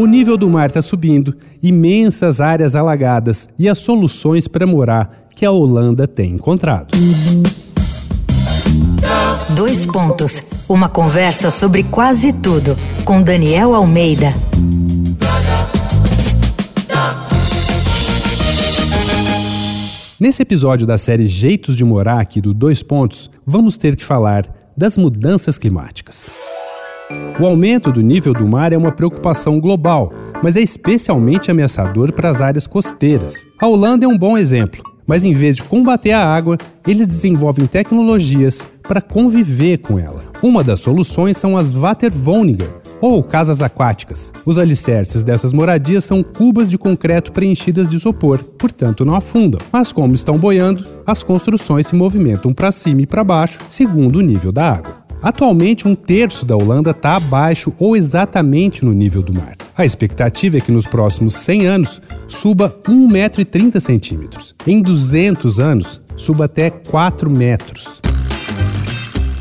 O 0.00 0.06
nível 0.06 0.38
do 0.38 0.48
mar 0.48 0.70
está 0.70 0.80
subindo, 0.80 1.36
imensas 1.62 2.40
áreas 2.40 2.74
alagadas 2.74 3.46
e 3.58 3.68
as 3.68 3.76
soluções 3.76 4.48
para 4.48 4.66
morar 4.66 5.28
que 5.36 5.44
a 5.44 5.50
Holanda 5.50 6.08
tem 6.08 6.30
encontrado. 6.32 6.96
Dois 9.54 9.84
pontos. 9.84 10.54
Uma 10.66 10.88
conversa 10.88 11.50
sobre 11.50 11.82
quase 11.82 12.32
tudo 12.32 12.78
com 13.04 13.22
Daniel 13.22 13.74
Almeida. 13.74 14.34
Nesse 20.18 20.40
episódio 20.40 20.86
da 20.86 20.96
série 20.96 21.26
Jeitos 21.26 21.76
de 21.76 21.84
Morar 21.84 22.20
aqui 22.20 22.40
do 22.40 22.54
Dois 22.54 22.82
Pontos, 22.82 23.30
vamos 23.44 23.76
ter 23.76 23.96
que 23.96 24.04
falar 24.04 24.46
das 24.74 24.96
mudanças 24.96 25.58
climáticas. 25.58 26.49
O 27.38 27.46
aumento 27.46 27.90
do 27.90 28.00
nível 28.00 28.34
do 28.34 28.46
mar 28.46 28.72
é 28.72 28.76
uma 28.76 28.92
preocupação 28.92 29.58
global, 29.58 30.12
mas 30.42 30.56
é 30.56 30.60
especialmente 30.60 31.50
ameaçador 31.50 32.12
para 32.12 32.28
as 32.28 32.40
áreas 32.40 32.66
costeiras. 32.66 33.46
A 33.60 33.66
Holanda 33.66 34.04
é 34.04 34.08
um 34.08 34.18
bom 34.18 34.36
exemplo, 34.36 34.82
mas 35.06 35.24
em 35.24 35.32
vez 35.32 35.56
de 35.56 35.62
combater 35.62 36.12
a 36.12 36.24
água, 36.24 36.58
eles 36.86 37.06
desenvolvem 37.06 37.66
tecnologias 37.66 38.66
para 38.82 39.00
conviver 39.00 39.78
com 39.78 39.98
ela. 39.98 40.22
Uma 40.42 40.62
das 40.62 40.80
soluções 40.80 41.36
são 41.36 41.56
as 41.56 41.72
Waterwoningen, 41.72 42.68
ou 43.00 43.22
casas 43.22 43.62
aquáticas. 43.62 44.32
Os 44.44 44.58
alicerces 44.58 45.24
dessas 45.24 45.52
moradias 45.52 46.04
são 46.04 46.22
cubas 46.22 46.68
de 46.68 46.76
concreto 46.76 47.32
preenchidas 47.32 47.88
de 47.88 47.96
isopor, 47.96 48.38
portanto 48.58 49.04
não 49.04 49.14
afundam. 49.14 49.60
Mas 49.72 49.90
como 49.90 50.14
estão 50.14 50.36
boiando, 50.36 50.86
as 51.06 51.22
construções 51.22 51.86
se 51.86 51.94
movimentam 51.94 52.52
para 52.52 52.70
cima 52.70 53.02
e 53.02 53.06
para 53.06 53.24
baixo, 53.24 53.60
segundo 53.68 54.16
o 54.16 54.22
nível 54.22 54.52
da 54.52 54.72
água. 54.72 54.99
Atualmente, 55.22 55.86
um 55.86 55.94
terço 55.94 56.46
da 56.46 56.56
Holanda 56.56 56.92
está 56.92 57.16
abaixo 57.16 57.72
ou 57.78 57.94
exatamente 57.94 58.84
no 58.84 58.92
nível 58.92 59.22
do 59.22 59.34
mar. 59.34 59.54
A 59.76 59.84
expectativa 59.84 60.56
é 60.56 60.60
que 60.60 60.72
nos 60.72 60.86
próximos 60.86 61.34
100 61.34 61.66
anos 61.66 62.02
suba 62.26 62.74
1,30 62.88 63.90
m. 63.90 64.28
Em 64.66 64.80
200 64.80 65.60
anos, 65.60 66.00
suba 66.16 66.46
até 66.46 66.70
4 66.70 67.30
metros. 67.30 68.00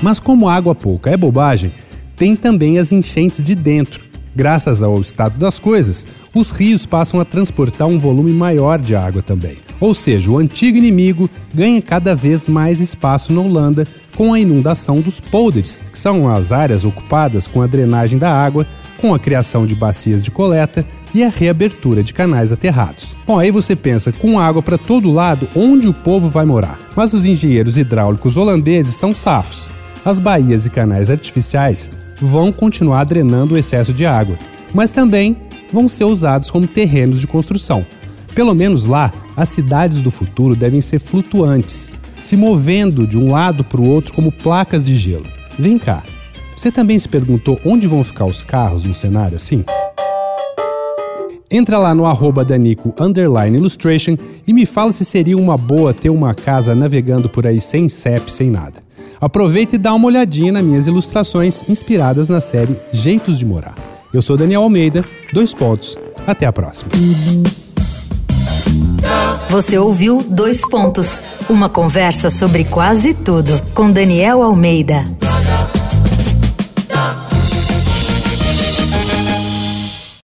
Mas 0.00 0.20
como 0.20 0.48
água 0.48 0.74
pouca 0.74 1.10
é 1.10 1.16
bobagem, 1.16 1.72
tem 2.16 2.36
também 2.36 2.78
as 2.78 2.92
enchentes 2.92 3.42
de 3.42 3.54
dentro. 3.56 4.13
Graças 4.36 4.82
ao 4.82 5.00
estado 5.00 5.38
das 5.38 5.58
coisas, 5.58 6.06
os 6.34 6.50
rios 6.50 6.86
passam 6.86 7.20
a 7.20 7.24
transportar 7.24 7.86
um 7.86 7.98
volume 7.98 8.32
maior 8.32 8.80
de 8.80 8.96
água 8.96 9.22
também. 9.22 9.58
Ou 9.78 9.94
seja, 9.94 10.30
o 10.30 10.38
antigo 10.38 10.76
inimigo 10.76 11.30
ganha 11.52 11.80
cada 11.80 12.14
vez 12.14 12.46
mais 12.46 12.80
espaço 12.80 13.32
na 13.32 13.40
Holanda 13.40 13.86
com 14.16 14.32
a 14.32 14.40
inundação 14.40 15.00
dos 15.00 15.20
polders, 15.20 15.82
que 15.92 15.98
são 15.98 16.28
as 16.28 16.52
áreas 16.52 16.84
ocupadas 16.84 17.46
com 17.46 17.62
a 17.62 17.66
drenagem 17.66 18.18
da 18.18 18.32
água, 18.32 18.66
com 19.00 19.14
a 19.14 19.18
criação 19.18 19.66
de 19.66 19.74
bacias 19.74 20.22
de 20.22 20.30
coleta 20.30 20.84
e 21.14 21.22
a 21.22 21.28
reabertura 21.28 22.02
de 22.02 22.12
canais 22.12 22.52
aterrados. 22.52 23.16
Bom, 23.26 23.38
aí 23.38 23.50
você 23.50 23.76
pensa, 23.76 24.12
com 24.12 24.38
água 24.38 24.62
para 24.62 24.78
todo 24.78 25.12
lado, 25.12 25.48
onde 25.54 25.86
o 25.86 25.94
povo 25.94 26.28
vai 26.28 26.44
morar? 26.44 26.78
Mas 26.96 27.12
os 27.12 27.26
engenheiros 27.26 27.78
hidráulicos 27.78 28.36
holandeses 28.36 28.96
são 28.96 29.14
safos. 29.14 29.68
As 30.04 30.18
baías 30.18 30.66
e 30.66 30.70
canais 30.70 31.10
artificiais 31.10 31.90
vão 32.20 32.52
continuar 32.52 33.04
drenando 33.04 33.54
o 33.54 33.58
excesso 33.58 33.92
de 33.92 34.06
água, 34.06 34.38
mas 34.72 34.92
também 34.92 35.36
vão 35.72 35.88
ser 35.88 36.04
usados 36.04 36.50
como 36.50 36.66
terrenos 36.66 37.20
de 37.20 37.26
construção. 37.26 37.84
Pelo 38.34 38.54
menos 38.54 38.86
lá, 38.86 39.12
as 39.36 39.48
cidades 39.48 40.00
do 40.00 40.10
futuro 40.10 40.56
devem 40.56 40.80
ser 40.80 40.98
flutuantes, 40.98 41.90
se 42.20 42.36
movendo 42.36 43.06
de 43.06 43.18
um 43.18 43.32
lado 43.32 43.62
para 43.62 43.80
o 43.80 43.88
outro 43.88 44.12
como 44.12 44.32
placas 44.32 44.84
de 44.84 44.94
gelo. 44.94 45.26
Vem 45.58 45.78
cá, 45.78 46.02
você 46.56 46.70
também 46.70 46.98
se 46.98 47.08
perguntou 47.08 47.60
onde 47.64 47.86
vão 47.86 48.02
ficar 48.02 48.26
os 48.26 48.42
carros 48.42 48.84
num 48.84 48.94
cenário 48.94 49.36
assim? 49.36 49.64
Entra 51.50 51.78
lá 51.78 51.94
no 51.94 52.06
arroba 52.06 52.44
Danico 52.44 52.94
Illustration 53.52 54.16
e 54.46 54.52
me 54.52 54.66
fala 54.66 54.92
se 54.92 55.04
seria 55.04 55.36
uma 55.36 55.56
boa 55.56 55.94
ter 55.94 56.10
uma 56.10 56.34
casa 56.34 56.74
navegando 56.74 57.28
por 57.28 57.46
aí 57.46 57.60
sem 57.60 57.88
CEP, 57.88 58.32
sem 58.32 58.50
nada. 58.50 58.82
Aproveita 59.20 59.76
e 59.76 59.78
dá 59.78 59.94
uma 59.94 60.06
olhadinha 60.06 60.52
nas 60.52 60.62
minhas 60.62 60.86
ilustrações 60.86 61.62
inspiradas 61.68 62.28
na 62.28 62.40
série 62.40 62.76
Jeitos 62.92 63.38
de 63.38 63.46
Morar. 63.46 63.74
Eu 64.12 64.22
sou 64.22 64.36
Daniel 64.36 64.62
Almeida, 64.62 65.04
dois 65.32 65.52
pontos. 65.52 65.96
Até 66.26 66.46
a 66.46 66.52
próxima. 66.52 66.90
Você 69.50 69.78
ouviu 69.78 70.22
Dois 70.22 70.62
Pontos, 70.68 71.20
uma 71.48 71.68
conversa 71.68 72.30
sobre 72.30 72.64
quase 72.64 73.14
tudo 73.14 73.60
com 73.74 73.90
Daniel 73.90 74.42
Almeida. 74.42 75.04